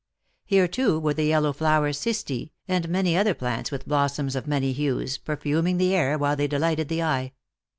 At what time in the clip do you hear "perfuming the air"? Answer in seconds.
5.19-6.17